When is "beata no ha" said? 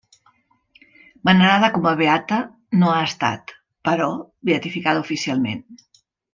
1.99-3.05